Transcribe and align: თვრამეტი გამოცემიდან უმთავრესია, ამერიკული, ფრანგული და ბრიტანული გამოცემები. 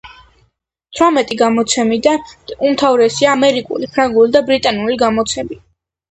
თვრამეტი 0.99 1.35
გამოცემიდან 1.41 2.23
უმთავრესია, 2.69 3.33
ამერიკული, 3.37 3.89
ფრანგული 3.97 4.33
და 4.37 4.41
ბრიტანული 4.49 4.97
გამოცემები. 5.03 5.59